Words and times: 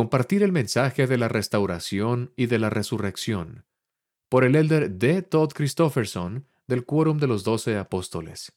Compartir 0.00 0.42
el 0.42 0.50
mensaje 0.50 1.06
de 1.06 1.18
la 1.18 1.28
restauración 1.28 2.32
y 2.34 2.46
de 2.46 2.58
la 2.58 2.70
resurrección. 2.70 3.66
Por 4.30 4.44
el 4.44 4.56
elder 4.56 4.92
D. 4.92 5.20
Todd 5.20 5.50
Christofferson 5.52 6.46
del 6.66 6.86
Quórum 6.86 7.18
de 7.18 7.26
los 7.26 7.44
Doce 7.44 7.76
Apóstoles. 7.76 8.50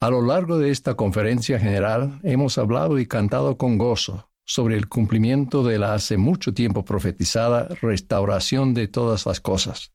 A 0.00 0.08
lo 0.08 0.22
largo 0.22 0.56
de 0.56 0.70
esta 0.70 0.94
conferencia 0.94 1.60
general 1.60 2.18
hemos 2.22 2.56
hablado 2.56 2.98
y 2.98 3.04
cantado 3.04 3.58
con 3.58 3.76
gozo 3.76 4.30
sobre 4.46 4.78
el 4.78 4.88
cumplimiento 4.88 5.62
de 5.62 5.78
la 5.78 5.92
hace 5.92 6.16
mucho 6.16 6.54
tiempo 6.54 6.86
profetizada 6.86 7.68
restauración 7.82 8.72
de 8.72 8.88
todas 8.88 9.26
las 9.26 9.42
cosas, 9.42 9.92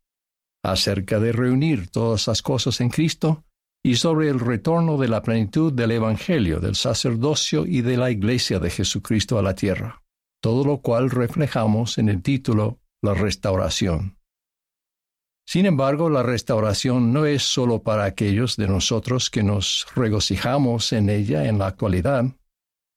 acerca 0.63 1.19
de 1.19 1.31
reunir 1.31 1.89
todas 1.89 2.27
las 2.27 2.43
cosas 2.43 2.79
en 2.79 2.89
Cristo 2.89 3.43
y 3.85 3.97
sobre 3.97 4.29
el 4.29 4.39
retorno 4.39 4.97
de 4.97 5.09
la 5.09 5.21
plenitud 5.21 5.73
del 5.73 5.91
Evangelio, 5.91 6.61
del 6.61 6.75
sacerdocio 6.75 7.65
y 7.65 7.81
de 7.81 7.97
la 7.97 8.09
Iglesia 8.09 8.59
de 8.59 8.69
Jesucristo 8.69 9.37
a 9.37 9.43
la 9.43 9.55
tierra, 9.55 10.01
todo 10.41 10.63
lo 10.63 10.77
cual 10.77 11.09
reflejamos 11.09 11.97
en 11.97 12.07
el 12.07 12.21
título 12.21 12.79
La 13.01 13.13
restauración. 13.13 14.17
Sin 15.45 15.65
embargo, 15.65 16.09
la 16.09 16.23
restauración 16.23 17.11
no 17.11 17.25
es 17.25 17.43
sólo 17.43 17.83
para 17.83 18.05
aquellos 18.05 18.55
de 18.55 18.69
nosotros 18.69 19.29
que 19.29 19.43
nos 19.43 19.85
regocijamos 19.93 20.93
en 20.93 21.09
ella 21.09 21.45
en 21.45 21.59
la 21.59 21.67
actualidad. 21.67 22.23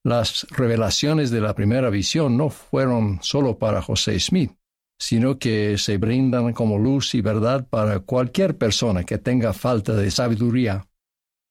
Las 0.05 0.47
revelaciones 0.50 1.33
de 1.33 1.41
la 1.41 1.56
primera 1.56 1.91
visión 1.91 2.37
no 2.37 2.50
fueron 2.50 3.19
sólo 3.23 3.59
para 3.59 3.83
José 3.83 4.20
Smith, 4.20 4.53
sino 4.98 5.38
que 5.38 5.78
se 5.78 5.98
brindan 5.98 6.52
como 6.52 6.78
luz 6.78 7.14
y 7.14 7.20
verdad 7.20 7.68
para 7.68 8.00
cualquier 8.00 8.56
persona 8.56 9.05
que 9.05 9.19
tenga 9.19 9.52
falta 9.52 9.95
de 9.95 10.10
sabiduría. 10.10 10.88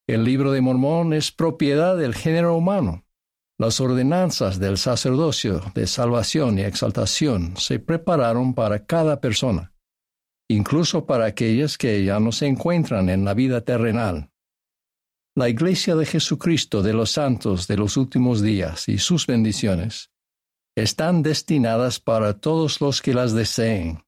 El 0.07 0.23
libro 0.23 0.51
de 0.51 0.61
Mormón 0.61 1.13
es 1.13 1.31
propiedad 1.31 1.97
del 1.97 2.15
género 2.15 2.55
humano. 2.55 3.05
Las 3.57 3.79
ordenanzas 3.79 4.59
del 4.59 4.77
sacerdocio 4.77 5.61
de 5.73 5.87
salvación 5.87 6.59
y 6.59 6.63
exaltación 6.63 7.55
se 7.57 7.79
prepararon 7.79 8.53
para 8.53 8.85
cada 8.85 9.21
persona 9.21 9.71
incluso 10.47 11.05
para 11.05 11.25
aquellas 11.25 11.77
que 11.77 12.03
ya 12.03 12.19
no 12.19 12.31
se 12.31 12.47
encuentran 12.47 13.09
en 13.09 13.25
la 13.25 13.33
vida 13.33 13.61
terrenal. 13.61 14.31
La 15.35 15.49
Iglesia 15.49 15.95
de 15.95 16.05
Jesucristo 16.05 16.81
de 16.81 16.93
los 16.93 17.11
santos 17.11 17.67
de 17.67 17.77
los 17.77 17.97
últimos 17.97 18.41
días 18.41 18.87
y 18.87 18.99
sus 18.99 19.27
bendiciones 19.27 20.11
están 20.75 21.23
destinadas 21.23 21.99
para 21.99 22.39
todos 22.39 22.81
los 22.81 23.01
que 23.01 23.13
las 23.13 23.33
deseen. 23.33 24.03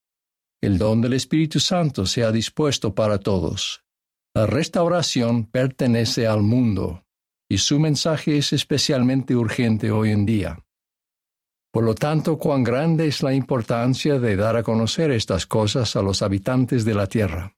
El 0.62 0.78
don 0.78 1.02
del 1.02 1.14
Espíritu 1.14 1.60
Santo 1.60 2.06
se 2.06 2.24
ha 2.24 2.32
dispuesto 2.32 2.94
para 2.94 3.20
todos. 3.20 3.84
La 4.36 4.46
restauración 4.46 5.46
pertenece 5.46 6.28
al 6.28 6.42
mundo 6.42 7.06
y 7.50 7.60
su 7.60 7.80
mensaje 7.80 8.38
es 8.38 8.52
especialmente 8.52 9.36
urgente 9.36 9.92
hoy 9.92 10.12
en 10.12 10.26
día. 10.26 10.64
Por 11.72 11.84
lo 11.84 11.96
tanto, 11.96 12.38
cuán 12.38 12.64
grande 12.64 13.08
es 13.08 13.24
la 13.24 13.34
importancia 13.34 14.20
de 14.20 14.36
dar 14.36 14.58
a 14.58 14.64
conocer 14.64 15.12
estas 15.12 15.46
cosas 15.46 15.96
a 15.96 16.02
los 16.02 16.22
habitantes 16.22 16.84
de 16.86 16.94
la 16.94 17.08
tierra, 17.08 17.56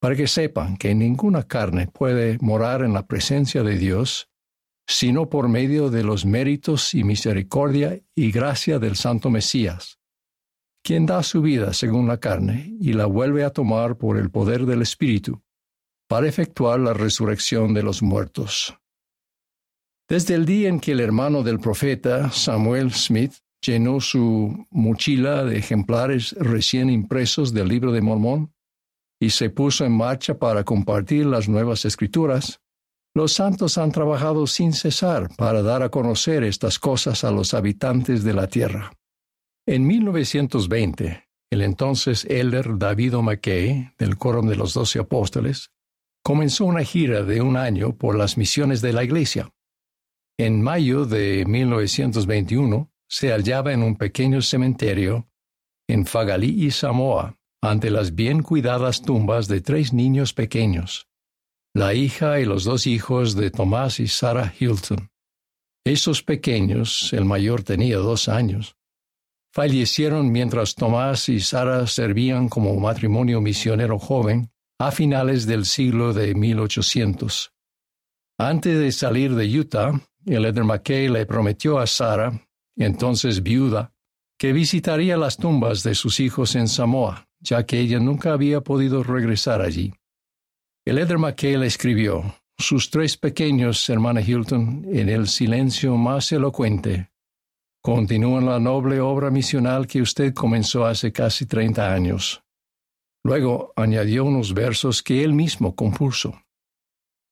para 0.00 0.14
que 0.14 0.28
sepan 0.28 0.76
que 0.76 0.94
ninguna 0.94 1.44
carne 1.44 1.88
puede 1.88 2.38
morar 2.40 2.82
en 2.82 2.92
la 2.92 3.06
presencia 3.06 3.62
de 3.62 3.76
Dios, 3.76 4.28
sino 4.86 5.28
por 5.28 5.48
medio 5.48 5.90
de 5.90 6.04
los 6.04 6.24
méritos 6.24 6.94
y 6.94 7.04
misericordia 7.04 8.00
y 8.14 8.30
gracia 8.30 8.78
del 8.78 8.96
Santo 8.96 9.30
Mesías, 9.30 9.98
quien 10.82 11.06
da 11.06 11.22
su 11.22 11.42
vida 11.42 11.72
según 11.72 12.06
la 12.06 12.18
carne 12.18 12.76
y 12.80 12.92
la 12.92 13.06
vuelve 13.06 13.44
a 13.44 13.50
tomar 13.50 13.96
por 13.98 14.16
el 14.16 14.30
poder 14.30 14.64
del 14.66 14.82
Espíritu, 14.82 15.42
para 16.08 16.28
efectuar 16.28 16.78
la 16.78 16.94
resurrección 16.94 17.74
de 17.74 17.82
los 17.82 18.02
muertos. 18.02 18.76
Desde 20.08 20.34
el 20.34 20.46
día 20.46 20.68
en 20.68 20.78
que 20.78 20.92
el 20.92 21.00
hermano 21.00 21.42
del 21.42 21.58
profeta, 21.58 22.30
Samuel 22.30 22.92
Smith, 22.92 23.32
llenó 23.60 24.00
su 24.00 24.66
mochila 24.70 25.44
de 25.44 25.58
ejemplares 25.58 26.32
recién 26.38 26.90
impresos 26.90 27.52
del 27.52 27.68
libro 27.68 27.90
de 27.90 28.02
Mormón 28.02 28.54
y 29.18 29.30
se 29.30 29.50
puso 29.50 29.84
en 29.84 29.92
marcha 29.92 30.38
para 30.38 30.62
compartir 30.62 31.26
las 31.26 31.48
nuevas 31.48 31.84
escrituras, 31.84 32.60
los 33.16 33.32
santos 33.32 33.78
han 33.78 33.92
trabajado 33.92 34.46
sin 34.46 34.74
cesar 34.74 35.34
para 35.38 35.62
dar 35.62 35.82
a 35.82 35.88
conocer 35.88 36.44
estas 36.44 36.78
cosas 36.78 37.24
a 37.24 37.30
los 37.30 37.54
habitantes 37.54 38.22
de 38.24 38.34
la 38.34 38.46
tierra. 38.46 38.92
En 39.66 39.86
1920, 39.86 41.24
el 41.50 41.62
entonces 41.62 42.26
elder 42.26 42.76
David 42.76 43.16
O'Mackey, 43.16 43.88
del 43.96 44.18
Coro 44.18 44.42
de 44.42 44.54
los 44.54 44.74
Doce 44.74 44.98
Apóstoles, 44.98 45.70
comenzó 46.22 46.66
una 46.66 46.84
gira 46.84 47.22
de 47.22 47.40
un 47.40 47.56
año 47.56 47.96
por 47.96 48.18
las 48.18 48.36
misiones 48.36 48.82
de 48.82 48.92
la 48.92 49.02
Iglesia. 49.02 49.48
En 50.38 50.60
mayo 50.60 51.06
de 51.06 51.46
1921, 51.46 52.92
se 53.08 53.30
hallaba 53.30 53.72
en 53.72 53.82
un 53.82 53.96
pequeño 53.96 54.42
cementerio 54.42 55.26
en 55.88 56.04
Fagalí 56.04 56.66
y 56.66 56.70
Samoa, 56.70 57.38
ante 57.62 57.88
las 57.88 58.14
bien 58.14 58.42
cuidadas 58.42 59.00
tumbas 59.00 59.48
de 59.48 59.62
tres 59.62 59.94
niños 59.94 60.34
pequeños, 60.34 61.08
la 61.76 61.92
hija 61.92 62.40
y 62.40 62.46
los 62.46 62.64
dos 62.64 62.86
hijos 62.86 63.36
de 63.36 63.50
Tomás 63.50 64.00
y 64.00 64.08
Sarah 64.08 64.50
Hilton. 64.58 65.10
Esos 65.84 66.22
pequeños, 66.22 67.12
el 67.12 67.26
mayor 67.26 67.64
tenía 67.64 67.98
dos 67.98 68.30
años, 68.30 68.76
fallecieron 69.52 70.32
mientras 70.32 70.74
Tomás 70.74 71.28
y 71.28 71.38
Sarah 71.38 71.86
servían 71.86 72.48
como 72.48 72.74
matrimonio 72.80 73.42
misionero 73.42 73.98
joven 73.98 74.50
a 74.78 74.90
finales 74.90 75.44
del 75.44 75.66
siglo 75.66 76.14
de 76.14 76.34
1800. 76.34 77.52
Antes 78.38 78.78
de 78.78 78.90
salir 78.90 79.34
de 79.34 79.60
Utah, 79.60 80.00
el 80.24 80.46
Eder 80.46 80.64
McKay 80.64 81.10
le 81.10 81.26
prometió 81.26 81.78
a 81.78 81.86
Sarah 81.86 82.40
entonces 82.78 83.42
viuda, 83.42 83.92
que 84.38 84.54
visitaría 84.54 85.18
las 85.18 85.36
tumbas 85.36 85.82
de 85.82 85.94
sus 85.94 86.20
hijos 86.20 86.54
en 86.54 86.68
Samoa, 86.68 87.28
ya 87.40 87.66
que 87.66 87.80
ella 87.80 87.98
nunca 87.98 88.32
había 88.32 88.62
podido 88.62 89.02
regresar 89.02 89.60
allí. 89.60 89.92
El 90.86 90.98
Eder 90.98 91.18
McKay 91.18 91.56
le 91.56 91.66
escribió, 91.66 92.36
sus 92.56 92.90
tres 92.90 93.16
pequeños, 93.16 93.88
hermana 93.90 94.20
Hilton, 94.20 94.86
en 94.88 95.08
el 95.08 95.26
silencio 95.26 95.96
más 95.96 96.30
elocuente, 96.30 97.10
continúan 97.82 98.46
la 98.46 98.60
noble 98.60 99.00
obra 99.00 99.28
misional 99.30 99.88
que 99.88 100.00
usted 100.00 100.32
comenzó 100.32 100.86
hace 100.86 101.12
casi 101.12 101.44
treinta 101.44 101.92
años. 101.92 102.40
Luego 103.24 103.72
añadió 103.74 104.24
unos 104.24 104.54
versos 104.54 105.02
que 105.02 105.24
él 105.24 105.32
mismo 105.32 105.74
compuso. 105.74 106.40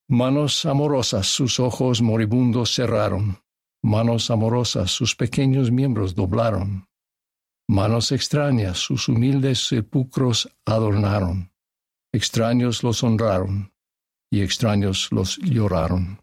Manos 0.09 0.67
amorosas 0.67 1.29
sus 1.29 1.61
ojos 1.61 2.03
moribundos 2.03 2.75
cerraron, 2.75 3.39
Manos 3.85 4.31
amorosas 4.33 4.91
sus 4.91 5.15
pequeños 5.15 5.71
miembros 5.71 6.17
doblaron. 6.17 6.89
Manos 7.69 8.11
extrañas 8.11 8.79
sus 8.79 9.09
humildes 9.09 9.69
sepulcros 9.69 10.49
adornaron. 10.65 11.54
Extraños 12.15 12.85
los 12.85 13.03
honraron 13.03 13.73
y 14.31 14.43
extraños 14.43 15.09
los 15.11 15.37
lloraron. 15.39 16.21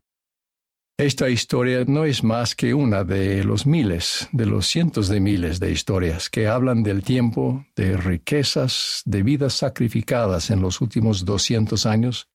Esta 0.97 1.27
historia 1.27 1.83
no 1.85 2.05
es 2.05 2.23
más 2.23 2.55
que 2.55 2.73
una 2.73 3.03
de 3.03 3.43
los 3.43 3.65
miles, 3.67 4.29
de 4.31 4.45
los 4.45 4.67
cientos 4.67 5.09
de 5.09 5.19
miles 5.19 5.59
de 5.59 5.69
historias 5.69 6.29
que 6.29 6.47
hablan 6.47 6.81
del 6.81 7.03
tiempo, 7.03 7.65
de 7.75 7.97
riquezas, 7.97 9.01
de 9.03 9.21
vidas 9.21 9.51
sacrificadas 9.55 10.49
en 10.49 10.61
los 10.61 10.79
últimos 10.79 11.25
doscientos 11.25 11.85
años 11.85 12.29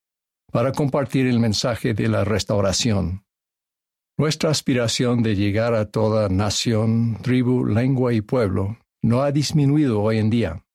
para 0.53 0.73
compartir 0.73 1.27
el 1.27 1.41
mensaje 1.41 1.95
de 1.95 2.09
la 2.09 2.25
restauración, 2.25 3.25
nuestra 4.19 4.51
aspiración 4.51 5.23
de 5.23 5.35
llegar 5.35 5.73
a 5.73 5.91
toda 5.91 6.29
nación, 6.29 7.17
tribu, 7.23 7.65
lengua 7.65 8.13
y 8.13 8.21
pueblo 8.21 8.77
no 9.01 9.23
ha 9.23 9.33
disminuido 9.33 10.03
hoy 10.03 10.19
en 10.19 10.29
día, 10.29 10.66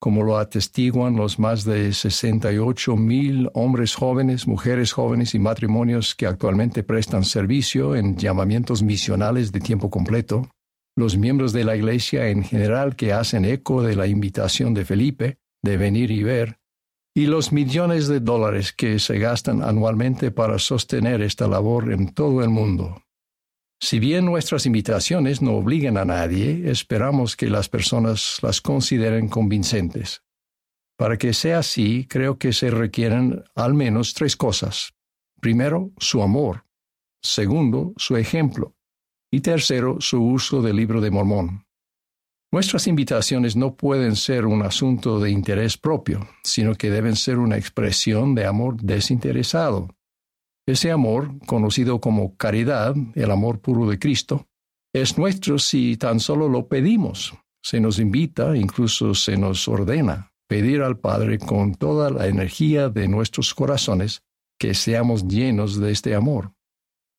como 0.00 0.24
lo 0.24 0.38
atestiguan 0.38 1.14
los 1.14 1.38
más 1.38 1.64
de 1.64 1.92
68 1.92 2.96
mil 2.96 3.50
hombres 3.52 3.94
jóvenes, 3.94 4.46
mujeres 4.46 4.92
jóvenes 4.92 5.34
y 5.34 5.38
matrimonios 5.38 6.14
que 6.14 6.26
actualmente 6.26 6.82
prestan 6.82 7.22
servicio 7.22 7.94
en 7.94 8.16
llamamientos 8.16 8.82
misionales 8.82 9.52
de 9.52 9.60
tiempo 9.60 9.90
completo, 9.90 10.48
los 10.96 11.18
miembros 11.18 11.52
de 11.52 11.64
la 11.64 11.76
Iglesia 11.76 12.28
en 12.28 12.42
general 12.42 12.96
que 12.96 13.12
hacen 13.12 13.44
eco 13.44 13.82
de 13.82 13.94
la 13.94 14.06
invitación 14.06 14.72
de 14.72 14.86
Felipe 14.86 15.36
de 15.62 15.76
venir 15.76 16.10
y 16.10 16.22
ver, 16.22 16.56
y 17.14 17.26
los 17.26 17.52
millones 17.52 18.08
de 18.08 18.20
dólares 18.20 18.72
que 18.72 18.98
se 18.98 19.18
gastan 19.18 19.62
anualmente 19.62 20.30
para 20.30 20.58
sostener 20.58 21.20
esta 21.20 21.46
labor 21.46 21.92
en 21.92 22.14
todo 22.14 22.42
el 22.42 22.48
mundo. 22.48 23.02
Si 23.82 23.98
bien 23.98 24.26
nuestras 24.26 24.66
invitaciones 24.66 25.40
no 25.40 25.54
obligan 25.54 25.96
a 25.96 26.04
nadie, 26.04 26.70
esperamos 26.70 27.34
que 27.34 27.48
las 27.48 27.70
personas 27.70 28.38
las 28.42 28.60
consideren 28.60 29.28
convincentes. 29.28 30.22
Para 30.98 31.16
que 31.16 31.32
sea 31.32 31.60
así, 31.60 32.06
creo 32.06 32.38
que 32.38 32.52
se 32.52 32.70
requieren 32.70 33.42
al 33.54 33.72
menos 33.72 34.12
tres 34.12 34.36
cosas. 34.36 34.92
Primero, 35.40 35.92
su 35.96 36.22
amor. 36.22 36.66
Segundo, 37.22 37.94
su 37.96 38.18
ejemplo. 38.18 38.74
Y 39.32 39.40
tercero, 39.40 39.96
su 40.00 40.22
uso 40.22 40.60
del 40.60 40.76
libro 40.76 41.00
de 41.00 41.10
Mormón. 41.10 41.64
Nuestras 42.52 42.86
invitaciones 42.86 43.56
no 43.56 43.76
pueden 43.76 44.14
ser 44.14 44.44
un 44.44 44.62
asunto 44.62 45.20
de 45.20 45.30
interés 45.30 45.78
propio, 45.78 46.28
sino 46.42 46.74
que 46.74 46.90
deben 46.90 47.16
ser 47.16 47.38
una 47.38 47.56
expresión 47.56 48.34
de 48.34 48.44
amor 48.44 48.76
desinteresado. 48.82 49.88
Ese 50.70 50.92
amor, 50.92 51.32
conocido 51.46 52.00
como 52.00 52.36
caridad, 52.36 52.94
el 53.16 53.32
amor 53.32 53.58
puro 53.60 53.90
de 53.90 53.98
Cristo, 53.98 54.46
es 54.94 55.18
nuestro 55.18 55.58
si 55.58 55.96
tan 55.96 56.20
solo 56.20 56.48
lo 56.48 56.68
pedimos. 56.68 57.34
Se 57.60 57.80
nos 57.80 57.98
invita, 57.98 58.56
incluso 58.56 59.12
se 59.14 59.36
nos 59.36 59.66
ordena, 59.66 60.30
pedir 60.48 60.82
al 60.82 60.96
Padre 60.96 61.40
con 61.40 61.74
toda 61.74 62.08
la 62.10 62.28
energía 62.28 62.88
de 62.88 63.08
nuestros 63.08 63.52
corazones 63.52 64.22
que 64.60 64.74
seamos 64.74 65.26
llenos 65.26 65.80
de 65.80 65.90
este 65.90 66.14
amor. 66.14 66.52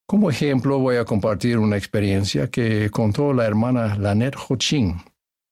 Como 0.08 0.30
ejemplo 0.30 0.78
voy 0.78 0.96
a 0.96 1.04
compartir 1.04 1.58
una 1.58 1.76
experiencia 1.76 2.48
que 2.48 2.88
contó 2.88 3.34
la 3.34 3.44
hermana 3.44 3.98
Lanet 3.98 4.34
Ho-Ching, 4.34 4.96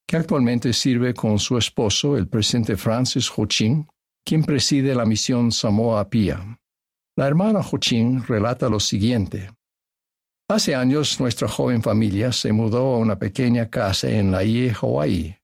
que 0.07 0.17
actualmente 0.17 0.73
sirve 0.73 1.13
con 1.13 1.37
su 1.37 1.55
esposo, 1.55 2.17
el 2.17 2.27
presidente 2.27 2.77
Francis 2.77 3.31
Ho-Ching, 3.37 3.85
quien 4.25 4.43
preside 4.43 4.95
la 4.95 5.05
misión 5.05 5.51
Samoa 5.51 6.09
Pia. 6.09 6.57
La 7.17 7.27
hermana 7.27 7.59
Ho-Ching 7.59 8.23
relata 8.25 8.69
lo 8.69 8.79
siguiente. 8.79 9.49
Hace 10.49 10.75
años 10.75 11.19
nuestra 11.19 11.49
joven 11.49 11.81
familia 11.81 12.31
se 12.31 12.53
mudó 12.53 12.93
a 12.93 12.97
una 12.97 13.19
pequeña 13.19 13.69
casa 13.69 14.09
en 14.09 14.31
la 14.31 14.45
IE, 14.45 14.73
Hawaii. 14.73 15.37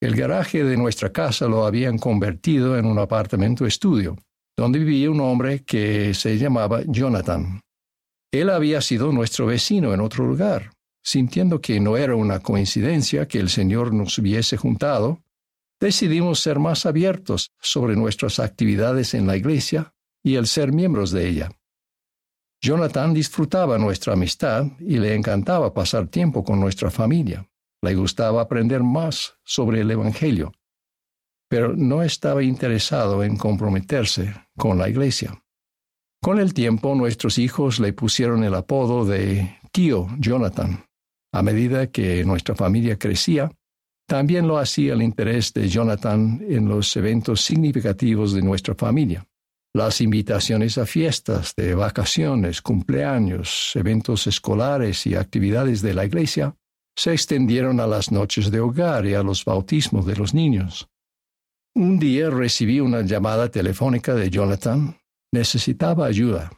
El 0.00 0.14
garaje 0.14 0.62
de 0.62 0.76
nuestra 0.76 1.12
casa 1.12 1.48
lo 1.48 1.66
habían 1.66 1.98
convertido 1.98 2.78
en 2.78 2.86
un 2.86 3.00
apartamento 3.00 3.66
estudio, 3.66 4.16
donde 4.56 4.78
vivía 4.78 5.10
un 5.10 5.20
hombre 5.20 5.64
que 5.64 6.14
se 6.14 6.38
llamaba 6.38 6.82
Jonathan. 6.86 7.60
Él 8.32 8.50
había 8.50 8.80
sido 8.80 9.12
nuestro 9.12 9.46
vecino 9.46 9.92
en 9.94 10.00
otro 10.00 10.24
lugar. 10.24 10.70
Sintiendo 11.04 11.60
que 11.60 11.80
no 11.80 11.96
era 11.96 12.14
una 12.14 12.38
coincidencia 12.38 13.26
que 13.26 13.40
el 13.40 13.48
Señor 13.48 13.92
nos 13.92 14.16
hubiese 14.18 14.56
juntado, 14.56 15.20
decidimos 15.80 16.38
ser 16.38 16.60
más 16.60 16.86
abiertos 16.86 17.50
sobre 17.60 17.96
nuestras 17.96 18.38
actividades 18.38 19.14
en 19.14 19.26
la 19.26 19.36
iglesia 19.36 19.92
y 20.22 20.36
el 20.36 20.46
ser 20.46 20.72
miembros 20.72 21.10
de 21.10 21.28
ella. 21.28 21.50
Jonathan 22.60 23.12
disfrutaba 23.12 23.76
nuestra 23.76 24.12
amistad 24.12 24.66
y 24.78 24.98
le 24.98 25.14
encantaba 25.14 25.74
pasar 25.74 26.06
tiempo 26.06 26.44
con 26.44 26.60
nuestra 26.60 26.90
familia. 26.90 27.48
Le 27.82 27.94
gustaba 27.96 28.40
aprender 28.42 28.84
más 28.84 29.34
sobre 29.44 29.80
el 29.80 29.90
Evangelio, 29.90 30.52
pero 31.48 31.74
no 31.74 32.02
estaba 32.02 32.42
interesado 32.42 33.24
en 33.24 33.36
comprometerse 33.36 34.32
con 34.56 34.78
la 34.78 34.88
iglesia. 34.88 35.42
Con 36.22 36.38
el 36.38 36.54
tiempo 36.54 36.94
nuestros 36.94 37.36
hijos 37.38 37.80
le 37.80 37.92
pusieron 37.92 38.44
el 38.44 38.54
apodo 38.54 39.04
de 39.04 39.58
tío 39.72 40.06
Jonathan. 40.18 40.84
A 41.32 41.42
medida 41.42 41.88
que 41.88 42.24
nuestra 42.24 42.54
familia 42.54 42.96
crecía, 42.96 43.50
también 44.06 44.46
lo 44.46 44.58
hacía 44.58 44.92
el 44.92 45.02
interés 45.02 45.52
de 45.52 45.68
Jonathan 45.68 46.40
en 46.48 46.68
los 46.68 46.96
eventos 46.96 47.40
significativos 47.40 48.32
de 48.34 48.42
nuestra 48.42 48.76
familia. 48.76 49.26
Las 49.74 50.02
invitaciones 50.02 50.76
a 50.76 50.84
fiestas 50.84 51.54
de 51.56 51.74
vacaciones, 51.74 52.60
cumpleaños, 52.60 53.72
eventos 53.74 54.26
escolares 54.26 55.06
y 55.06 55.14
actividades 55.14 55.80
de 55.80 55.94
la 55.94 56.04
iglesia 56.04 56.54
se 56.94 57.12
extendieron 57.12 57.80
a 57.80 57.86
las 57.86 58.12
noches 58.12 58.50
de 58.50 58.60
hogar 58.60 59.06
y 59.06 59.14
a 59.14 59.22
los 59.22 59.46
bautismos 59.46 60.04
de 60.04 60.16
los 60.16 60.34
niños. 60.34 60.90
Un 61.74 61.98
día 61.98 62.28
recibí 62.28 62.80
una 62.80 63.00
llamada 63.00 63.50
telefónica 63.50 64.14
de 64.14 64.28
Jonathan. 64.28 64.98
Necesitaba 65.32 66.04
ayuda. 66.04 66.52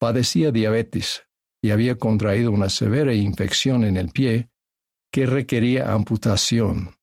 Padecía 0.00 0.50
diabetes 0.50 1.22
y 1.62 1.70
había 1.70 1.94
contraído 1.94 2.50
una 2.50 2.68
severa 2.68 3.14
infección 3.14 3.84
en 3.84 3.96
el 3.96 4.08
pie 4.08 4.48
que 5.12 5.24
requería 5.24 5.92
amputación. 5.92 6.95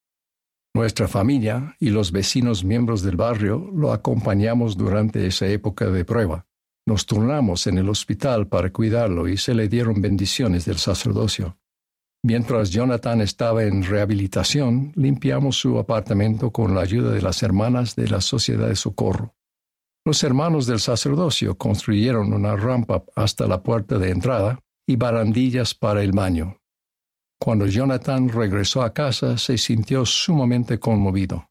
Nuestra 0.84 1.08
familia 1.08 1.78
y 1.80 1.92
los 1.92 2.12
vecinos 2.12 2.66
miembros 2.66 3.04
del 3.04 3.16
barrio 3.16 3.72
lo 3.74 3.94
acompañamos 3.94 4.76
durante 4.76 5.26
esa 5.26 5.48
época 5.48 5.86
de 5.86 6.04
prueba. 6.04 6.46
Nos 6.86 7.06
turnamos 7.06 7.68
en 7.68 7.78
el 7.78 7.88
hospital 7.88 8.50
para 8.50 8.70
cuidarlo 8.74 9.30
y 9.30 9.38
se 9.38 9.54
le 9.54 9.70
dieron 9.70 10.02
bendiciones 10.02 10.66
del 10.66 10.78
sacerdocio. 10.78 11.58
Mientras 12.22 12.72
Jonathan 12.72 13.22
estaba 13.22 13.64
en 13.64 13.84
rehabilitación, 13.84 14.92
limpiamos 14.96 15.56
su 15.56 15.80
apartamento 15.80 16.52
con 16.52 16.76
la 16.76 16.82
ayuda 16.82 17.12
de 17.12 17.22
las 17.22 17.44
hermanas 17.44 17.96
de 17.96 18.10
la 18.10 18.20
Sociedad 18.20 18.68
de 18.68 18.76
Socorro. 18.76 19.36
Los 20.06 20.22
hermanos 20.26 20.68
del 20.68 20.82
sacerdocio 20.82 21.58
construyeron 21.58 22.34
una 22.34 22.58
rampa 22.58 23.06
hasta 23.16 23.48
la 23.48 23.64
puerta 23.64 24.00
de 24.00 24.10
entrada 24.10 24.60
y 24.86 24.98
barandillas 24.98 25.76
para 25.76 26.04
el 26.04 26.12
baño. 26.12 26.58
Cuando 27.44 27.68
Jonathan 27.68 28.30
regresó 28.30 28.84
a 28.84 28.94
casa, 28.94 29.38
se 29.38 29.58
sintió 29.58 30.06
sumamente 30.06 30.80
conmovido. 30.80 31.50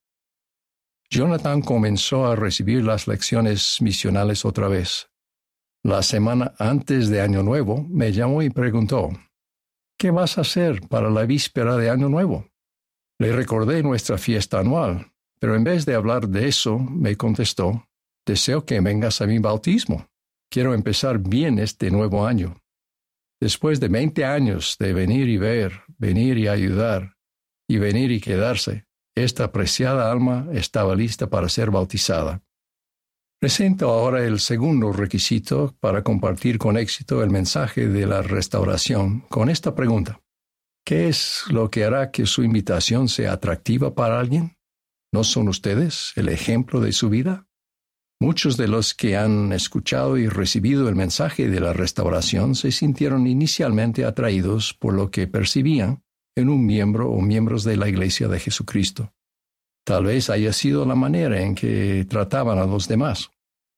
Jonathan 1.11 1.61
comenzó 1.61 2.25
a 2.25 2.35
recibir 2.35 2.83
las 2.83 3.07
lecciones 3.07 3.77
misionales 3.83 4.47
otra 4.47 4.69
vez. 4.69 5.11
La 5.85 6.03
semana 6.03 6.55
antes 6.59 7.11
de 7.11 7.21
Año 7.21 7.43
Nuevo 7.43 7.87
me 7.91 8.11
llamó 8.11 8.41
y 8.41 8.49
preguntó, 8.49 9.11
¿Qué 9.99 10.11
vas 10.11 10.39
a 10.39 10.41
hacer 10.41 10.81
para 10.89 11.11
la 11.11 11.27
víspera 11.27 11.77
de 11.77 11.91
Año 11.91 12.09
Nuevo? 12.09 12.49
Le 13.19 13.31
recordé 13.31 13.83
nuestra 13.83 14.17
fiesta 14.17 14.61
anual, 14.61 15.13
pero 15.41 15.57
en 15.57 15.63
vez 15.63 15.85
de 15.85 15.95
hablar 15.95 16.27
de 16.27 16.49
eso, 16.49 16.79
me 16.79 17.17
contestó, 17.17 17.87
Deseo 18.25 18.65
que 18.65 18.81
vengas 18.81 19.21
a 19.21 19.27
mi 19.27 19.41
bautismo. 19.41 20.07
Quiero 20.51 20.73
empezar 20.73 21.19
bien 21.19 21.59
este 21.59 21.91
nuevo 21.91 22.27
año. 22.27 22.62
Después 23.43 23.81
de 23.81 23.89
veinte 23.89 24.25
años 24.25 24.77
de 24.79 24.93
venir 24.93 25.29
y 25.29 25.37
ver, 25.37 25.81
venir 25.99 26.39
y 26.39 26.47
ayudar, 26.47 27.17
y 27.69 27.79
venir 27.79 28.13
y 28.13 28.21
quedarse, 28.21 28.87
esta 29.17 29.43
apreciada 29.43 30.13
alma 30.13 30.47
estaba 30.53 30.95
lista 30.95 31.29
para 31.29 31.49
ser 31.49 31.73
bautizada. 31.73 32.41
Presento 33.41 33.91
ahora 33.91 34.25
el 34.25 34.39
segundo 34.39 34.93
requisito 34.93 35.77
para 35.81 36.05
compartir 36.05 36.57
con 36.57 36.77
éxito 36.77 37.21
el 37.21 37.31
mensaje 37.31 37.89
de 37.89 38.07
la 38.07 38.23
restauración 38.23 39.23
con 39.23 39.51
esta 39.51 39.75
pregunta. 39.75 40.21
¿Qué 40.87 41.09
es 41.09 41.43
lo 41.49 41.69
que 41.69 41.83
hará 41.83 42.13
que 42.13 42.27
su 42.27 42.45
invitación 42.45 43.09
sea 43.09 43.33
atractiva 43.33 43.93
para 43.93 44.21
alguien? 44.21 44.57
¿No 45.13 45.25
son 45.25 45.49
ustedes 45.49 46.13
el 46.15 46.29
ejemplo 46.29 46.81
de 46.81 46.93
su 46.93 47.11
vida? 47.11 47.49
Muchos 48.23 48.57
de 48.57 48.69
los 48.69 48.95
que 48.95 49.17
han 49.17 49.53
escuchado 49.53 50.17
y 50.17 50.29
recibido 50.29 50.89
el 50.89 50.95
mensaje 50.95 51.49
de 51.49 51.59
la 51.59 51.73
restauración 51.73 52.55
se 52.55 52.71
sintieron 52.71 53.27
inicialmente 53.27 54.05
atraídos 54.05 54.75
por 54.75 54.95
lo 54.95 55.11
que 55.11 55.27
percibían 55.27 56.05
en 56.37 56.49
un 56.49 56.65
miembro 56.65 57.11
o 57.11 57.21
miembros 57.21 57.65
de 57.65 57.77
la 57.77 57.89
Iglesia 57.89 58.29
de 58.29 58.39
Jesucristo. 58.39 59.13
Tal 59.85 60.05
vez 60.05 60.31
haya 60.31 60.53
sido 60.53 60.87
la 60.87 60.95
manera 60.95 61.43
en 61.43 61.57
que 61.57 62.07
trataban 62.09 62.61
a 62.61 62.65
los 62.65 62.87
demás, 62.87 63.33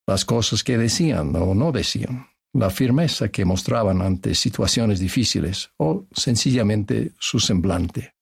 las 0.06 0.26
cosas 0.26 0.62
que 0.62 0.76
decían 0.76 1.34
o 1.36 1.54
no 1.54 1.72
decían, 1.72 2.26
la 2.52 2.68
firmeza 2.68 3.30
que 3.30 3.46
mostraban 3.46 4.02
ante 4.02 4.34
situaciones 4.34 5.00
difíciles 5.00 5.70
o 5.78 6.04
sencillamente 6.12 7.12
su 7.18 7.40
semblante. 7.40 8.13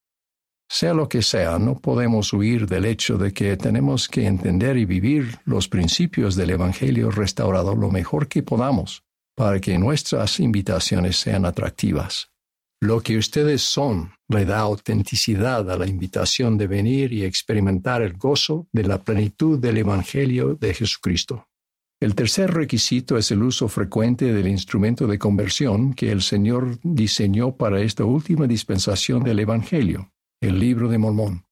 Sea 0.74 0.94
lo 0.94 1.06
que 1.06 1.20
sea, 1.20 1.58
no 1.58 1.78
podemos 1.78 2.32
huir 2.32 2.66
del 2.66 2.86
hecho 2.86 3.18
de 3.18 3.34
que 3.34 3.58
tenemos 3.58 4.08
que 4.08 4.26
entender 4.26 4.78
y 4.78 4.86
vivir 4.86 5.38
los 5.44 5.68
principios 5.68 6.34
del 6.34 6.48
Evangelio 6.48 7.10
restaurado 7.10 7.76
lo 7.76 7.90
mejor 7.90 8.26
que 8.26 8.42
podamos 8.42 9.04
para 9.36 9.60
que 9.60 9.76
nuestras 9.76 10.40
invitaciones 10.40 11.18
sean 11.18 11.44
atractivas. 11.44 12.30
Lo 12.80 13.02
que 13.02 13.18
ustedes 13.18 13.60
son 13.60 14.14
le 14.28 14.46
da 14.46 14.60
autenticidad 14.60 15.70
a 15.70 15.76
la 15.76 15.86
invitación 15.86 16.56
de 16.56 16.68
venir 16.68 17.12
y 17.12 17.24
experimentar 17.24 18.00
el 18.00 18.14
gozo 18.14 18.66
de 18.72 18.84
la 18.84 18.96
plenitud 18.96 19.58
del 19.58 19.76
Evangelio 19.76 20.54
de 20.54 20.72
Jesucristo. 20.72 21.48
El 22.00 22.14
tercer 22.14 22.50
requisito 22.50 23.18
es 23.18 23.30
el 23.30 23.42
uso 23.42 23.68
frecuente 23.68 24.32
del 24.32 24.48
instrumento 24.48 25.06
de 25.06 25.18
conversión 25.18 25.92
que 25.92 26.10
el 26.10 26.22
Señor 26.22 26.78
diseñó 26.82 27.56
para 27.56 27.82
esta 27.82 28.06
última 28.06 28.46
dispensación 28.46 29.22
del 29.22 29.40
Evangelio 29.40 30.11
el 30.42 30.58
libro 30.58 30.88
de 30.88 30.98
Mormón. 30.98 31.46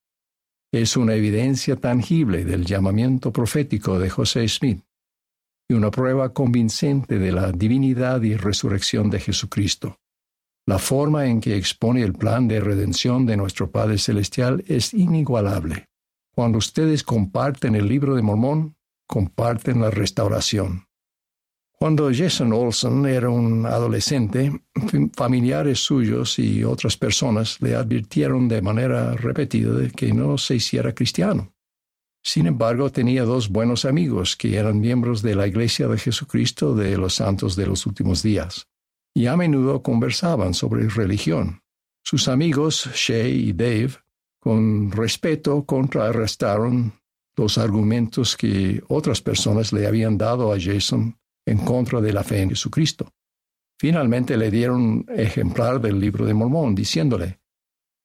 Es 0.73 0.97
una 0.97 1.15
evidencia 1.15 1.77
tangible 1.77 2.45
del 2.45 2.65
llamamiento 2.65 3.33
profético 3.33 4.01
de 4.01 4.11
José 4.11 4.47
Smith 4.49 4.83
y 5.69 5.75
una 5.75 5.93
prueba 5.93 6.33
convincente 6.33 7.21
de 7.21 7.31
la 7.31 7.53
divinidad 7.53 8.21
y 8.23 8.35
resurrección 8.35 9.09
de 9.09 9.21
Jesucristo. 9.21 10.01
La 10.67 10.81
forma 10.81 11.27
en 11.27 11.41
que 11.41 11.57
expone 11.57 12.03
el 12.03 12.15
plan 12.15 12.49
de 12.49 12.59
redención 12.59 13.27
de 13.27 13.37
nuestro 13.37 13.71
Padre 13.71 13.97
Celestial 13.97 14.65
es 14.67 14.93
inigualable. 14.93 15.87
Cuando 16.35 16.59
ustedes 16.59 17.05
comparten 17.05 17.77
el 17.77 17.87
libro 17.87 18.17
de 18.17 18.23
Mormón, 18.23 18.75
comparten 19.07 19.81
la 19.81 19.91
restauración. 19.91 20.90
Cuando 21.83 22.11
Jason 22.13 22.53
Olson 22.53 23.07
era 23.07 23.31
un 23.31 23.65
adolescente, 23.65 24.53
familiares 25.17 25.79
suyos 25.79 26.39
y 26.39 26.63
otras 26.63 26.99
personas 26.99 27.57
le 27.63 27.75
advirtieron 27.75 28.49
de 28.49 28.61
manera 28.61 29.15
repetida 29.15 29.89
que 29.89 30.13
no 30.13 30.37
se 30.37 30.57
hiciera 30.57 30.95
cristiano. 30.95 31.55
Sin 32.23 32.47
embargo, 32.47 32.91
tenía 32.93 33.25
dos 33.25 33.49
buenos 33.49 33.87
amigos 33.87 34.37
que 34.37 34.59
eran 34.59 34.79
miembros 34.79 35.23
de 35.23 35.35
la 35.35 35.47
Iglesia 35.47 35.89
de 35.89 35.97
Jesucristo 35.97 36.75
de 36.75 36.99
los 36.99 37.15
Santos 37.15 37.57
de 37.57 37.65
los 37.65 37.87
Últimos 37.87 38.23
Días, 38.23 38.69
y 39.15 39.25
a 39.25 39.39
menudo 39.39 39.83
conversaban 39.83 40.53
sobre 40.53 40.87
religión. 40.87 41.63
Sus 42.05 42.29
amigos, 42.29 42.91
Shay 42.95 43.49
y 43.49 43.53
Dave, 43.55 43.93
con 44.39 44.93
respeto 44.93 45.65
contrarrestaron 45.65 46.93
los 47.37 47.57
argumentos 47.57 48.37
que 48.37 48.83
otras 48.89 49.23
personas 49.23 49.73
le 49.73 49.87
habían 49.87 50.19
dado 50.19 50.53
a 50.53 50.59
Jason 50.61 51.17
en 51.47 51.59
contra 51.59 52.01
de 52.01 52.13
la 52.13 52.25
fe 52.25 52.43
en 52.43 52.51
Jesucristo. 52.51 53.13
Finalmente 53.81 54.37
le 54.37 54.51
dieron 54.51 55.07
ejemplar 55.09 55.81
del 55.81 55.99
libro 55.99 56.27
de 56.27 56.35
Mormón, 56.35 56.75
diciéndole, 56.75 57.41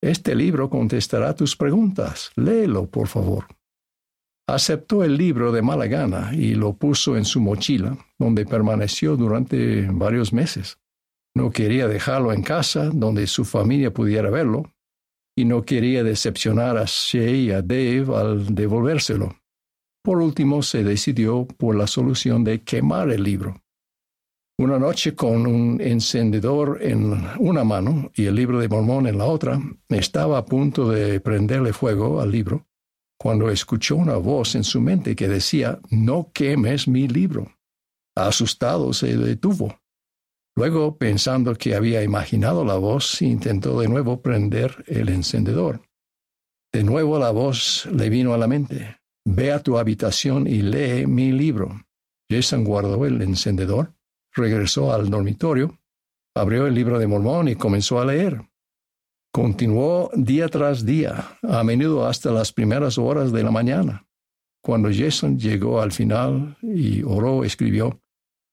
Este 0.01 0.33
libro 0.33 0.69
contestará 0.69 1.35
tus 1.35 1.55
preguntas, 1.55 2.31
léelo, 2.35 2.89
por 2.89 3.07
favor. 3.07 3.47
Aceptó 4.47 5.03
el 5.03 5.17
libro 5.17 5.51
de 5.51 5.61
mala 5.61 5.87
gana 5.87 6.31
y 6.33 6.53
lo 6.53 6.73
puso 6.77 7.17
en 7.17 7.25
su 7.25 7.41
mochila, 7.41 7.97
donde 8.19 8.45
permaneció 8.45 9.17
durante 9.17 9.87
varios 9.91 10.31
meses. 10.31 10.77
No 11.35 11.51
quería 11.51 11.87
dejarlo 11.87 12.31
en 12.31 12.43
casa, 12.43 12.89
donde 12.93 13.27
su 13.27 13.43
familia 13.43 13.91
pudiera 13.91 14.29
verlo, 14.29 14.71
y 15.35 15.43
no 15.45 15.63
quería 15.63 16.03
decepcionar 16.03 16.77
a 16.77 16.85
Shea 16.85 17.31
y 17.31 17.51
a 17.51 17.61
Dave 17.61 18.05
al 18.15 18.55
devolvérselo. 18.55 19.35
Por 20.05 20.21
último, 20.21 20.61
se 20.61 20.83
decidió 20.83 21.47
por 21.47 21.75
la 21.75 21.87
solución 21.87 22.43
de 22.43 22.61
quemar 22.61 23.09
el 23.09 23.23
libro. 23.23 23.63
Una 24.59 24.77
noche 24.77 25.15
con 25.15 25.47
un 25.47 25.81
encendedor 25.81 26.77
en 26.79 27.27
una 27.39 27.63
mano 27.63 28.11
y 28.13 28.25
el 28.25 28.35
libro 28.35 28.59
de 28.59 28.69
Mormón 28.69 29.07
en 29.07 29.17
la 29.17 29.25
otra, 29.25 29.59
estaba 29.89 30.37
a 30.37 30.45
punto 30.45 30.89
de 30.89 31.19
prenderle 31.21 31.73
fuego 31.73 32.21
al 32.21 32.31
libro 32.31 32.67
cuando 33.17 33.49
escuchó 33.49 33.95
una 33.95 34.17
voz 34.17 34.53
en 34.53 34.63
su 34.63 34.79
mente 34.79 35.15
que 35.15 35.27
decía, 35.27 35.79
no 35.89 36.31
quemes 36.31 36.87
mi 36.87 37.07
libro. 37.07 37.51
Asustado 38.15 38.93
se 38.93 39.17
detuvo. 39.17 39.79
Luego, 40.55 40.99
pensando 40.99 41.55
que 41.55 41.73
había 41.73 42.03
imaginado 42.03 42.63
la 42.63 42.75
voz, 42.75 43.23
intentó 43.23 43.79
de 43.79 43.87
nuevo 43.87 44.21
prender 44.21 44.85
el 44.85 45.09
encendedor. 45.09 45.81
De 46.71 46.83
nuevo 46.83 47.17
la 47.17 47.31
voz 47.31 47.87
le 47.91 48.09
vino 48.09 48.35
a 48.35 48.37
la 48.37 48.45
mente. 48.45 48.99
Ve 49.25 49.51
a 49.51 49.61
tu 49.61 49.77
habitación 49.77 50.47
y 50.47 50.61
lee 50.61 51.07
mi 51.07 51.31
libro. 51.31 51.85
Jason 52.29 52.63
guardó 52.63 53.05
el 53.05 53.21
encendedor, 53.21 53.93
regresó 54.33 54.93
al 54.93 55.09
dormitorio, 55.09 55.79
abrió 56.35 56.67
el 56.67 56.75
libro 56.75 56.99
de 56.99 57.07
Mormón 57.07 57.47
y 57.47 57.55
comenzó 57.55 57.99
a 57.99 58.05
leer. 58.05 58.41
Continuó 59.33 60.11
día 60.15 60.47
tras 60.47 60.85
día, 60.85 61.37
a 61.43 61.63
menudo 61.63 62.05
hasta 62.05 62.31
las 62.31 62.53
primeras 62.53 62.97
horas 62.97 63.31
de 63.31 63.43
la 63.43 63.51
mañana. 63.51 64.07
Cuando 64.63 64.89
Jason 64.93 65.37
llegó 65.37 65.81
al 65.81 65.91
final 65.91 66.57
y 66.61 67.03
oró, 67.03 67.43
escribió, 67.43 67.99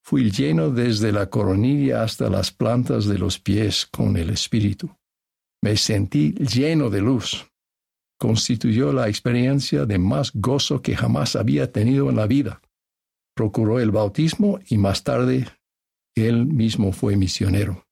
Fui 0.05 0.31
lleno 0.31 0.71
desde 0.71 1.12
la 1.12 1.31
coronilla 1.31 2.02
hasta 2.02 2.29
las 2.29 2.50
plantas 2.50 3.07
de 3.07 3.19
los 3.19 3.38
pies 3.38 3.87
con 3.87 4.17
el 4.17 4.31
Espíritu. 4.31 4.91
Me 5.62 5.76
sentí 5.76 6.33
lleno 6.33 6.91
de 6.91 7.00
luz. 7.00 7.47
Constituyó 8.23 8.93
la 8.93 9.09
experiencia 9.09 9.85
de 9.85 9.99
más 9.99 10.31
gozo 10.33 10.81
que 10.81 10.95
jamás 10.95 11.35
había 11.35 11.73
tenido 11.73 12.09
en 12.09 12.14
la 12.14 12.29
vida. 12.29 12.62
Procuró 13.35 13.81
el 13.81 13.91
bautismo 13.91 14.61
y 14.69 14.79
más 14.79 15.02
tarde 15.02 15.49
él 16.14 16.47
mismo 16.47 16.93
fue 16.93 17.17
misionero. 17.17 17.85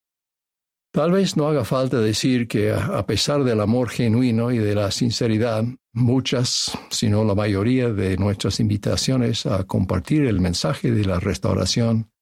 Tal 0.93 1.11
vez 1.11 1.37
no 1.37 1.49
haga 1.49 1.65
falta 1.65 1.99
decir 1.99 2.47
que 2.47 2.71
a 2.71 3.05
pesar 3.07 3.43
del 3.43 3.61
amor 3.61 3.89
genuino 3.89 4.53
y 4.53 4.59
de 4.59 4.77
la 4.77 4.93
sinceridad, 4.93 5.65
muchas, 5.93 6.79
si 6.91 7.09
no 7.09 7.25
la 7.25 7.35
mayoría 7.35 7.89
de 7.93 8.17
nuestras 8.17 8.61
invitaciones 8.61 9.47
a 9.47 9.65
compartir 9.65 10.27
el 10.27 10.41
mensaje 10.41 10.93
de 10.93 11.07
la 11.07 11.19
restauración 11.19 12.13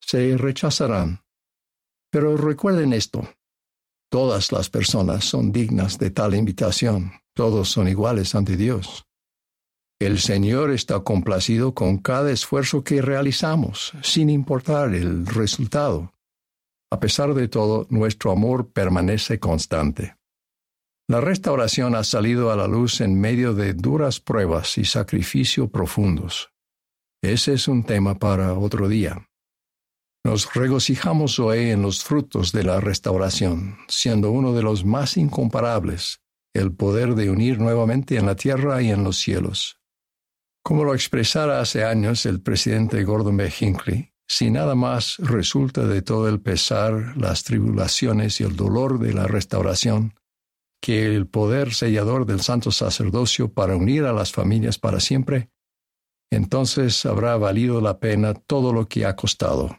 se 0.00 0.36
rechazarán. 0.36 1.24
Pero 2.12 2.36
recuerden 2.36 2.92
esto, 2.92 3.28
todas 4.08 4.52
las 4.52 4.70
personas 4.70 5.24
son 5.24 5.50
dignas 5.50 5.98
de 5.98 6.12
tal 6.12 6.36
invitación, 6.36 7.10
todos 7.40 7.70
son 7.70 7.88
iguales 7.88 8.34
ante 8.34 8.54
Dios. 8.54 9.06
El 9.98 10.18
Señor 10.18 10.70
está 10.72 11.00
complacido 11.00 11.72
con 11.72 11.96
cada 11.96 12.30
esfuerzo 12.30 12.84
que 12.84 13.00
realizamos, 13.00 13.94
sin 14.02 14.28
importar 14.28 14.92
el 14.94 15.24
resultado. 15.24 16.12
A 16.92 17.00
pesar 17.00 17.32
de 17.32 17.48
todo, 17.48 17.86
nuestro 17.88 18.30
amor 18.30 18.70
permanece 18.72 19.40
constante. 19.40 20.16
La 21.08 21.22
restauración 21.22 21.94
ha 21.94 22.04
salido 22.04 22.52
a 22.52 22.56
la 22.56 22.68
luz 22.68 23.00
en 23.00 23.18
medio 23.18 23.54
de 23.54 23.72
duras 23.72 24.20
pruebas 24.20 24.76
y 24.76 24.84
sacrificio 24.84 25.70
profundos. 25.70 26.50
Ese 27.22 27.54
es 27.54 27.68
un 27.68 27.84
tema 27.84 28.18
para 28.18 28.52
otro 28.52 28.86
día. 28.86 29.26
Nos 30.26 30.52
regocijamos 30.52 31.38
hoy 31.38 31.70
en 31.70 31.80
los 31.80 32.04
frutos 32.04 32.52
de 32.52 32.64
la 32.64 32.80
restauración, 32.80 33.78
siendo 33.88 34.30
uno 34.30 34.52
de 34.52 34.62
los 34.62 34.84
más 34.84 35.16
incomparables 35.16 36.20
el 36.54 36.72
poder 36.74 37.14
de 37.14 37.30
unir 37.30 37.58
nuevamente 37.58 38.16
en 38.16 38.26
la 38.26 38.36
tierra 38.36 38.82
y 38.82 38.90
en 38.90 39.04
los 39.04 39.18
cielos. 39.18 39.80
Como 40.62 40.84
lo 40.84 40.94
expresara 40.94 41.60
hace 41.60 41.84
años 41.84 42.26
el 42.26 42.40
presidente 42.40 43.02
Gordon 43.04 43.36
B. 43.36 43.52
Hinckley, 43.60 44.12
si 44.28 44.50
nada 44.50 44.74
más 44.74 45.16
resulta 45.18 45.86
de 45.86 46.02
todo 46.02 46.28
el 46.28 46.40
pesar, 46.40 47.16
las 47.16 47.42
tribulaciones 47.42 48.40
y 48.40 48.44
el 48.44 48.54
dolor 48.54 48.98
de 48.98 49.12
la 49.12 49.26
restauración, 49.26 50.14
que 50.80 51.14
el 51.14 51.26
poder 51.26 51.74
sellador 51.74 52.26
del 52.26 52.40
santo 52.40 52.70
sacerdocio 52.70 53.52
para 53.52 53.76
unir 53.76 54.04
a 54.04 54.12
las 54.12 54.32
familias 54.32 54.78
para 54.78 55.00
siempre, 55.00 55.50
entonces 56.30 57.04
habrá 57.06 57.36
valido 57.36 57.80
la 57.80 57.98
pena 57.98 58.34
todo 58.34 58.72
lo 58.72 58.88
que 58.88 59.04
ha 59.04 59.16
costado. 59.16 59.78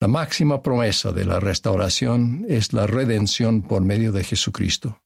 La 0.00 0.08
máxima 0.08 0.62
promesa 0.62 1.12
de 1.12 1.24
la 1.24 1.40
restauración 1.40 2.44
es 2.48 2.72
la 2.72 2.86
redención 2.86 3.62
por 3.62 3.82
medio 3.82 4.12
de 4.12 4.24
Jesucristo. 4.24 5.00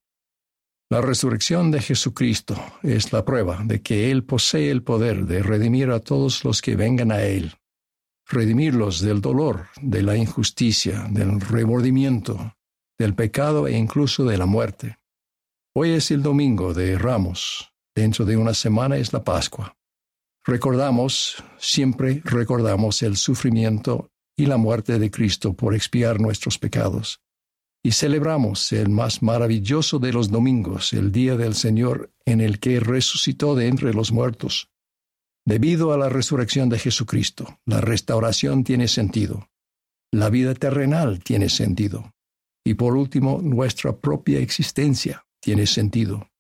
La 0.90 1.00
resurrección 1.00 1.70
de 1.70 1.80
Jesucristo 1.80 2.56
es 2.82 3.12
la 3.12 3.24
prueba 3.24 3.62
de 3.64 3.82
que 3.82 4.10
Él 4.10 4.24
posee 4.24 4.70
el 4.70 4.82
poder 4.82 5.26
de 5.26 5.42
redimir 5.42 5.90
a 5.90 6.00
todos 6.00 6.44
los 6.44 6.62
que 6.62 6.76
vengan 6.76 7.10
a 7.10 7.22
Él 7.22 7.54
redimirlos 8.26 9.00
del 9.00 9.20
dolor, 9.20 9.68
de 9.80 10.02
la 10.02 10.16
injusticia, 10.16 11.06
del 11.10 11.40
remordimiento, 11.40 12.56
del 12.98 13.14
pecado 13.14 13.66
e 13.66 13.76
incluso 13.76 14.24
de 14.24 14.38
la 14.38 14.46
muerte. 14.46 14.98
Hoy 15.74 15.90
es 15.90 16.10
el 16.10 16.22
domingo 16.22 16.72
de 16.72 16.98
Ramos, 16.98 17.72
dentro 17.94 18.24
de 18.24 18.36
una 18.36 18.54
semana 18.54 18.96
es 18.96 19.12
la 19.12 19.24
Pascua. 19.24 19.76
Recordamos, 20.46 21.42
siempre 21.58 22.22
recordamos 22.24 23.02
el 23.02 23.16
sufrimiento 23.16 24.10
y 24.36 24.46
la 24.46 24.56
muerte 24.56 24.98
de 24.98 25.10
Cristo 25.10 25.54
por 25.54 25.74
expiar 25.74 26.20
nuestros 26.20 26.58
pecados. 26.58 27.20
Y 27.84 27.92
celebramos 27.92 28.72
el 28.72 28.88
más 28.88 29.22
maravilloso 29.22 30.00
de 30.00 30.12
los 30.12 30.30
domingos, 30.30 30.92
el 30.92 31.12
día 31.12 31.36
del 31.36 31.54
Señor 31.54 32.10
en 32.24 32.40
el 32.40 32.58
que 32.58 32.80
resucitó 32.80 33.54
de 33.54 33.68
entre 33.68 33.92
los 33.92 34.10
muertos 34.10 34.70
Debido 35.46 35.92
a 35.92 35.98
la 35.98 36.08
resurrección 36.08 36.70
de 36.70 36.78
Jesucristo, 36.78 37.60
la 37.66 37.82
restauración 37.82 38.64
tiene 38.64 38.88
sentido. 38.88 39.50
La 40.10 40.30
vida 40.30 40.54
terrenal 40.54 41.22
tiene 41.22 41.50
sentido. 41.50 42.14
Y 42.64 42.74
por 42.74 42.96
último, 42.96 43.40
nuestra 43.42 43.94
propia 43.94 44.38
existencia 44.38 45.26
tiene 45.40 45.66
sentido. 45.66 46.30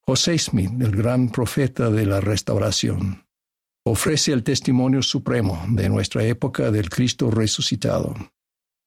José 0.00 0.38
Smith, 0.38 0.70
el 0.80 0.96
gran 0.96 1.28
profeta 1.28 1.90
de 1.90 2.06
la 2.06 2.20
restauración, 2.20 3.26
ofrece 3.84 4.32
el 4.32 4.42
testimonio 4.42 5.02
supremo 5.02 5.62
de 5.68 5.90
nuestra 5.90 6.24
época 6.24 6.70
del 6.70 6.88
Cristo 6.88 7.30
resucitado, 7.30 8.14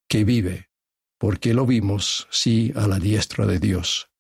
que 0.10 0.24
vive, 0.24 0.70
porque 1.26 1.56
lo 1.56 1.66
vimos, 1.66 2.28
sí, 2.30 2.72
a 2.76 2.88
la 2.88 3.00
diestra 3.00 3.48
de 3.48 3.58
Dios. 3.58 4.12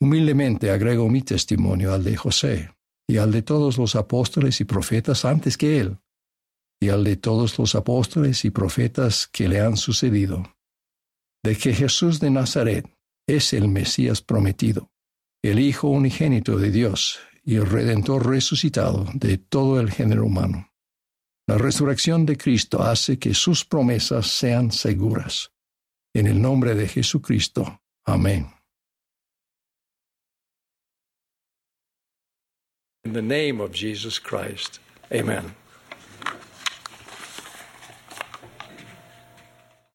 Humildemente 0.00 0.70
agrego 0.70 1.08
mi 1.08 1.22
testimonio 1.22 1.92
al 1.92 2.04
de 2.04 2.16
José, 2.16 2.70
y 3.08 3.16
al 3.16 3.32
de 3.32 3.42
todos 3.42 3.76
los 3.76 3.96
apóstoles 3.96 4.60
y 4.60 4.64
profetas 4.64 5.24
antes 5.24 5.56
que 5.56 5.80
él, 5.80 5.98
y 6.80 6.90
al 6.90 7.02
de 7.02 7.16
todos 7.16 7.58
los 7.58 7.74
apóstoles 7.74 8.44
y 8.44 8.50
profetas 8.50 9.26
que 9.26 9.48
le 9.48 9.58
han 9.58 9.76
sucedido, 9.76 10.54
de 11.42 11.56
que 11.56 11.74
Jesús 11.74 12.20
de 12.20 12.30
Nazaret 12.30 12.88
es 13.26 13.52
el 13.52 13.66
Mesías 13.66 14.22
prometido, 14.22 14.92
el 15.42 15.58
Hijo 15.58 15.88
unigénito 15.88 16.56
de 16.56 16.70
Dios 16.70 17.18
y 17.42 17.56
el 17.56 17.66
Redentor 17.66 18.28
resucitado 18.28 19.08
de 19.14 19.38
todo 19.38 19.80
el 19.80 19.90
género 19.90 20.24
humano. 20.24 20.72
La 21.48 21.58
resurrección 21.58 22.26
de 22.26 22.36
Cristo 22.36 22.80
hace 22.80 23.18
que 23.18 23.34
sus 23.34 23.64
promesas 23.64 24.28
sean 24.28 24.70
seguras. 24.70 25.52
En 26.14 26.26
el 26.26 26.40
nombre 26.40 26.74
de 26.74 26.86
Jesucristo. 26.86 27.80
Amén. 28.04 28.52
In 33.04 33.14
the 33.14 33.22
name 33.22 33.60
of 33.60 33.72
Jesus 33.72 34.18
Christ. 34.18 34.78
Amen. 35.12 35.54